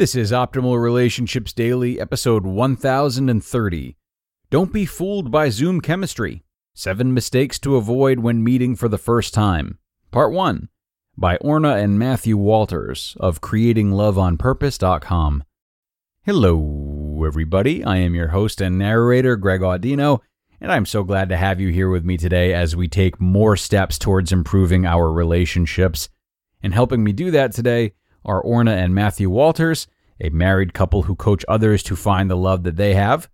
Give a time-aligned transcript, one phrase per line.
[0.00, 3.98] This is Optimal Relationships Daily, episode 1030.
[4.48, 6.42] Don't be fooled by Zoom chemistry.
[6.72, 9.78] Seven mistakes to avoid when meeting for the first time.
[10.10, 10.70] Part 1
[11.18, 15.44] by Orna and Matthew Walters of CreatingLoveOnPurpose.com.
[16.22, 17.84] Hello, everybody.
[17.84, 20.20] I am your host and narrator, Greg Audino,
[20.62, 23.54] and I'm so glad to have you here with me today as we take more
[23.54, 26.08] steps towards improving our relationships.
[26.62, 27.92] And helping me do that today
[28.24, 29.86] are Orna and Matthew Walters,
[30.20, 33.28] a married couple who coach others to find the love that they have.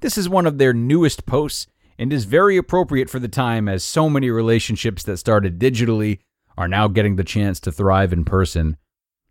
[0.00, 1.66] This is one of their newest posts
[1.98, 6.20] and is very appropriate for the time as so many relationships that started digitally
[6.56, 8.76] are now getting the chance to thrive in person.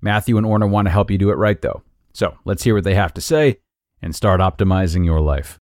[0.02, 1.84] Matthew and Orna want to help you do it right, though.
[2.14, 3.60] So let's hear what they have to say
[4.02, 5.60] and start optimizing your life.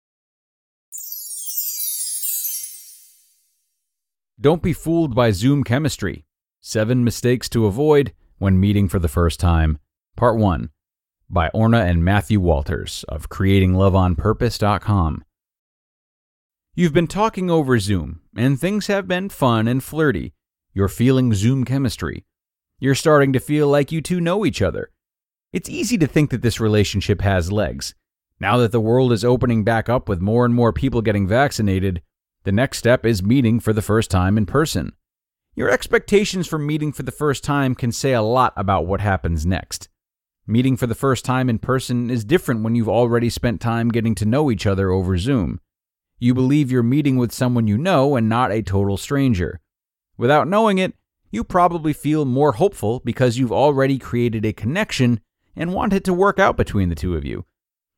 [4.41, 6.25] Don't be fooled by Zoom chemistry.
[6.61, 8.13] Seven mistakes to avoid
[8.43, 9.79] when meeting for the first time.
[10.17, 10.69] Part 1
[11.31, 15.25] by Orna and Matthew Walters of CreatingLoveOnPurpose.com.
[16.75, 20.35] You've been talking over Zoom, and things have been fun and flirty.
[20.75, 22.25] You're feeling Zoom chemistry.
[22.81, 24.91] You're starting to feel like you two know each other.
[25.53, 27.95] It's easy to think that this relationship has legs.
[28.41, 32.03] Now that the world is opening back up with more and more people getting vaccinated,
[32.43, 34.95] the next step is meeting for the first time in person.
[35.55, 39.45] Your expectations for meeting for the first time can say a lot about what happens
[39.45, 39.91] next.
[40.47, 44.15] Meeting for the first time in person is different when you've already spent time getting
[44.15, 45.61] to know each other over Zoom.
[46.19, 49.61] You believe you're meeting with someone you know and not a total stranger.
[50.17, 50.95] Without knowing it,
[51.31, 55.21] you probably feel more hopeful because you've already created a connection
[55.55, 57.45] and want it to work out between the two of you.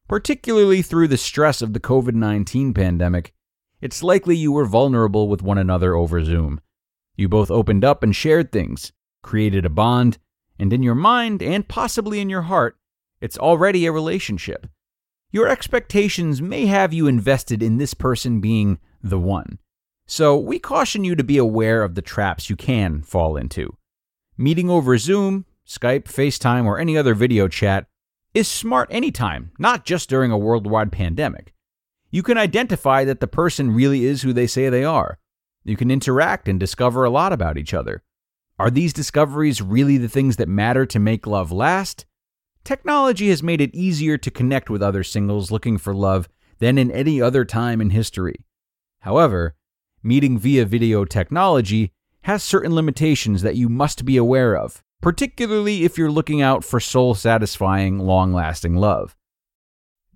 [0.08, 3.32] Particularly through the stress of the COVID 19 pandemic,
[3.80, 6.60] it's likely you were vulnerable with one another over Zoom.
[7.16, 8.92] You both opened up and shared things,
[9.22, 10.18] created a bond,
[10.58, 12.76] and in your mind and possibly in your heart,
[13.20, 14.66] it's already a relationship.
[15.30, 19.58] Your expectations may have you invested in this person being the one.
[20.06, 23.76] So we caution you to be aware of the traps you can fall into.
[24.36, 27.86] Meeting over Zoom, Skype, FaceTime, or any other video chat
[28.34, 31.54] is smart anytime, not just during a worldwide pandemic.
[32.10, 35.18] You can identify that the person really is who they say they are
[35.64, 38.02] you can interact and discover a lot about each other.
[38.58, 42.06] Are these discoveries really the things that matter to make love last?
[42.62, 46.90] Technology has made it easier to connect with other singles looking for love than in
[46.90, 48.44] any other time in history.
[49.00, 49.54] However,
[50.02, 51.92] meeting via video technology
[52.22, 56.80] has certain limitations that you must be aware of, particularly if you're looking out for
[56.80, 59.16] soul satisfying, long lasting love.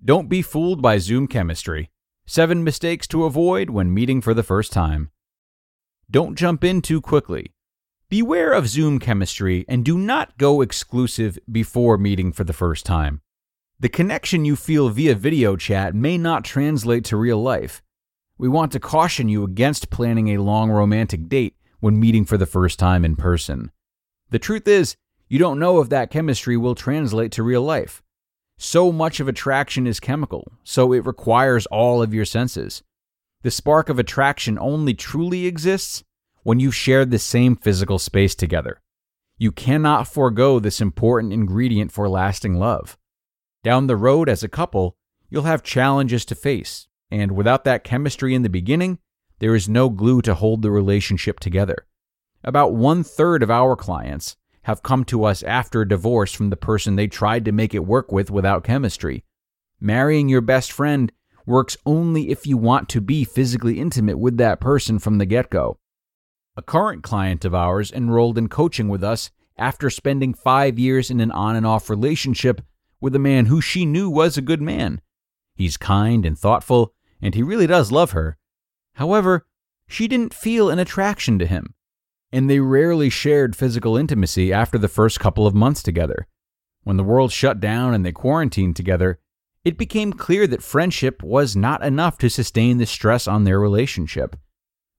[0.03, 1.91] Don't be fooled by Zoom chemistry.
[2.25, 5.11] Seven mistakes to avoid when meeting for the first time.
[6.11, 7.53] Don't jump in too quickly.
[8.09, 13.21] Beware of Zoom chemistry and do not go exclusive before meeting for the first time.
[13.79, 17.83] The connection you feel via video chat may not translate to real life.
[18.39, 22.47] We want to caution you against planning a long romantic date when meeting for the
[22.47, 23.69] first time in person.
[24.31, 24.95] The truth is,
[25.27, 28.01] you don't know if that chemistry will translate to real life.
[28.57, 32.81] So much of attraction is chemical, so it requires all of your senses.
[33.41, 36.03] The spark of attraction only truly exists
[36.43, 38.81] when you share the same physical space together.
[39.37, 42.97] You cannot forego this important ingredient for lasting love.
[43.63, 44.97] Down the road as a couple,
[45.29, 48.99] you'll have challenges to face, and without that chemistry in the beginning,
[49.39, 51.85] there is no glue to hold the relationship together.
[52.43, 56.57] About one third of our clients have come to us after a divorce from the
[56.57, 59.23] person they tried to make it work with without chemistry.
[59.79, 61.11] Marrying your best friend
[61.49, 65.49] works only if you want to be physically intimate with that person from the get
[65.49, 65.77] go.
[66.55, 71.19] A current client of ours enrolled in coaching with us after spending five years in
[71.19, 72.61] an on and off relationship
[73.01, 75.01] with a man who she knew was a good man.
[75.55, 78.37] He's kind and thoughtful and he really does love her.
[78.93, 79.45] However,
[79.87, 81.73] she didn't feel an attraction to him,
[82.31, 86.27] and they rarely shared physical intimacy after the first couple of months together.
[86.83, 89.19] When the world shut down and they quarantined together,
[89.69, 94.35] it became clear that friendship was not enough to sustain the stress on their relationship.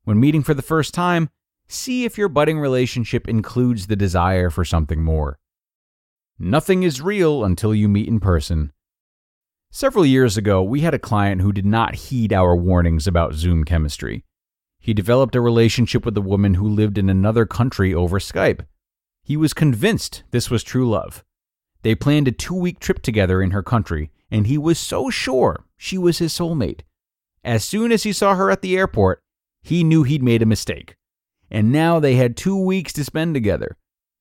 [0.04, 1.28] When meeting for the first time,
[1.66, 5.40] see if your budding relationship includes the desire for something more.
[6.38, 8.72] Nothing is real until you meet in person.
[9.72, 13.64] Several years ago, we had a client who did not heed our warnings about Zoom
[13.64, 14.22] chemistry.
[14.78, 18.66] He developed a relationship with a woman who lived in another country over Skype.
[19.24, 21.24] He was convinced this was true love.
[21.82, 25.64] They planned a two week trip together in her country, and he was so sure
[25.76, 26.80] she was his soulmate.
[27.42, 29.22] As soon as he saw her at the airport,
[29.62, 30.96] he knew he'd made a mistake.
[31.50, 33.76] And now they had two weeks to spend together.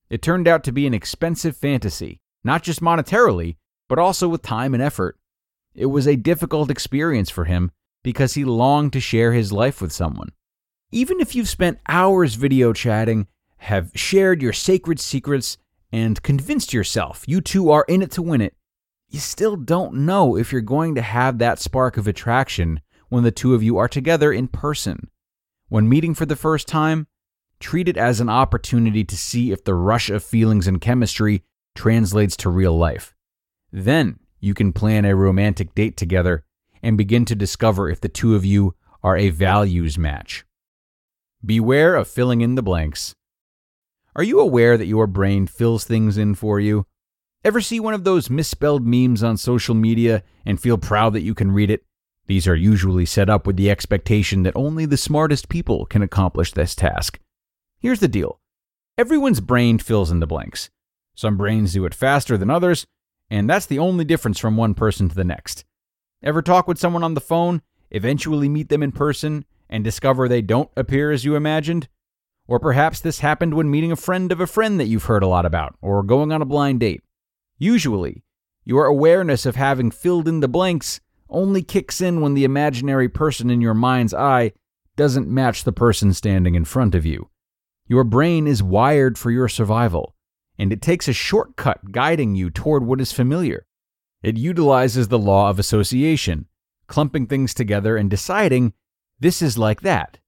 [0.08, 3.56] It turned out to be an expensive fantasy, not just monetarily,
[3.88, 5.18] but also with time and effort.
[5.74, 7.70] It was a difficult experience for him
[8.02, 10.32] because he longed to share his life with someone.
[10.90, 13.28] Even if you've spent hours video chatting,
[13.58, 15.58] have shared your sacred secrets,
[15.92, 18.54] and convinced yourself you two are in it to win it,
[19.10, 23.32] you still don't know if you're going to have that spark of attraction when the
[23.32, 25.10] two of you are together in person.
[25.68, 27.08] When meeting for the first time,
[27.58, 31.42] treat it as an opportunity to see if the rush of feelings and chemistry
[31.74, 33.14] translates to real life.
[33.72, 36.44] Then you can plan a romantic date together
[36.82, 40.44] and begin to discover if the two of you are a values match.
[41.44, 43.14] Beware of filling in the blanks.
[44.14, 46.86] Are you aware that your brain fills things in for you?
[47.42, 51.34] Ever see one of those misspelled memes on social media and feel proud that you
[51.34, 51.84] can read it?
[52.26, 56.52] These are usually set up with the expectation that only the smartest people can accomplish
[56.52, 57.18] this task.
[57.78, 58.40] Here's the deal
[58.98, 60.68] everyone's brain fills in the blanks.
[61.14, 62.86] Some brains do it faster than others,
[63.30, 65.64] and that's the only difference from one person to the next.
[66.22, 70.42] Ever talk with someone on the phone, eventually meet them in person, and discover they
[70.42, 71.88] don't appear as you imagined?
[72.46, 75.28] Or perhaps this happened when meeting a friend of a friend that you've heard a
[75.28, 77.02] lot about, or going on a blind date.
[77.60, 78.24] Usually,
[78.64, 80.98] your awareness of having filled in the blanks
[81.28, 84.52] only kicks in when the imaginary person in your mind's eye
[84.96, 87.28] doesn't match the person standing in front of you.
[87.86, 90.16] Your brain is wired for your survival
[90.58, 93.66] and it takes a shortcut guiding you toward what is familiar.
[94.22, 96.46] It utilizes the law of association,
[96.86, 98.72] clumping things together and deciding
[99.18, 100.18] this is like that.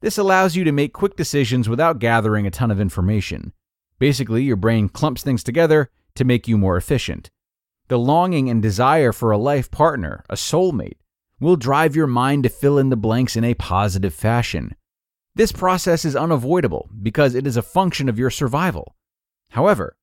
[0.00, 3.54] This allows you to make quick decisions without gathering a ton of information.
[3.98, 7.30] Basically, your brain clumps things together to make you more efficient.
[7.88, 10.98] The longing and desire for a life partner, a soulmate,
[11.40, 14.74] will drive your mind to fill in the blanks in a positive fashion.
[15.34, 18.94] This process is unavoidable because it is a function of your survival.
[19.50, 19.96] However,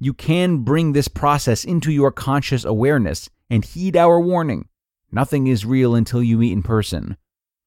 [0.00, 4.68] you can bring this process into your conscious awareness and heed our warning.
[5.12, 7.16] Nothing is real until you meet in person.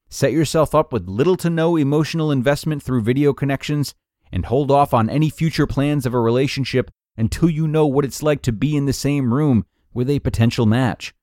[0.09, 3.94] Set yourself up with little to no emotional investment through video connections
[4.31, 8.24] and hold off on any future plans of a relationship until you know what it's
[8.24, 11.13] like to be in the same room with a potential match.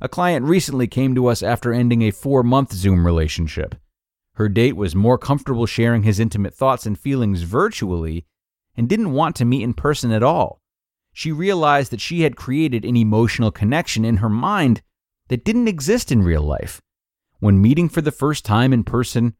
[0.00, 3.74] A client recently came to us after ending a four month Zoom relationship.
[4.34, 8.24] Her date was more comfortable sharing his intimate thoughts and feelings virtually
[8.76, 10.60] and didn't want to meet in person at all.
[11.12, 14.82] She realized that she had created an emotional connection in her mind
[15.26, 16.80] that didn't exist in real life.
[17.40, 19.34] When meeting for the first time in person,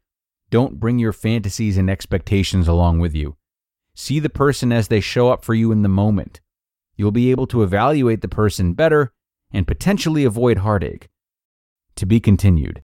[0.50, 3.36] don't bring your fantasies and expectations along with you.
[3.98, 6.40] See the person as they show up for you in the moment.
[6.94, 9.12] You'll be able to evaluate the person better
[9.50, 11.08] and potentially avoid heartache.
[11.96, 12.84] To be continued.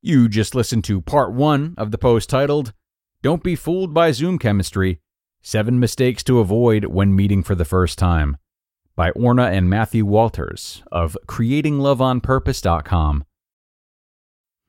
[0.00, 2.72] You just listened to part one of the post titled,
[3.20, 4.98] Don't Be Fooled by Zoom Chemistry
[5.42, 8.38] Seven Mistakes to Avoid When Meeting for the First Time
[8.96, 13.24] by Orna and Matthew Walters of CreatingLoveOnPurpose.com.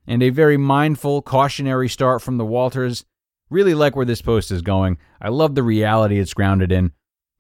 [0.05, 3.05] And a very mindful, cautionary start from the Walters.
[3.50, 4.98] Really like where this post is going.
[5.22, 6.91] I love the reality it's grounded in,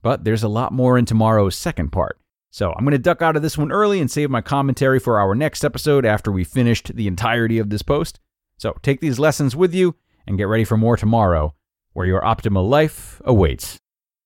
[0.01, 2.19] but there's a lot more in tomorrow's second part.
[2.51, 5.19] So I'm going to duck out of this one early and save my commentary for
[5.19, 8.19] our next episode after we finished the entirety of this post.
[8.57, 9.95] So take these lessons with you
[10.27, 11.55] and get ready for more tomorrow,
[11.93, 13.79] where your optimal life awaits.